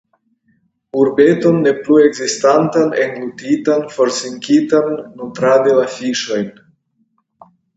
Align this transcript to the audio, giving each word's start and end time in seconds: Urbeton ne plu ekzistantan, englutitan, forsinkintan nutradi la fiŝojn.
Urbeton 1.01 1.59
ne 1.67 1.73
plu 1.81 1.97
ekzistantan, 2.05 2.95
englutitan, 3.03 3.85
forsinkintan 3.99 4.91
nutradi 5.21 5.77
la 5.83 5.87
fiŝojn. 5.99 6.51